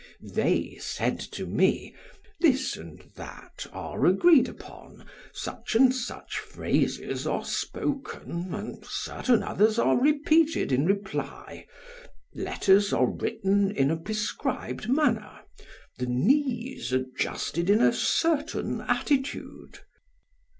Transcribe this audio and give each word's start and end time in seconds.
They 0.33 0.77
said 0.81 1.19
to 1.19 1.45
me: 1.45 1.93
"This 2.39 2.75
and 2.75 3.05
that 3.17 3.67
are 3.71 4.07
agreed 4.07 4.49
upon, 4.49 5.05
such 5.31 5.75
and 5.75 5.93
such 5.93 6.39
phrases 6.39 7.27
are 7.27 7.45
spoken 7.45 8.55
and 8.55 8.83
certain 8.83 9.43
others 9.43 9.77
are 9.77 9.95
repeated 10.01 10.71
in 10.71 10.87
reply; 10.87 11.67
letters 12.33 12.91
are 12.91 13.11
written 13.11 13.69
in 13.69 13.91
a 13.91 13.95
prescribed 13.95 14.89
manner, 14.89 15.37
the 15.99 16.07
knees 16.07 16.91
adjusted 16.91 17.69
in 17.69 17.79
a 17.79 17.93
certain 17.93 18.81
attitude." 18.81 19.81